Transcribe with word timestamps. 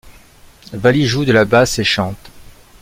Valli 0.73 1.05
joue 1.05 1.25
de 1.25 1.31
la 1.31 1.45
basse 1.45 1.77
et 1.77 1.83
chante. 1.83 2.31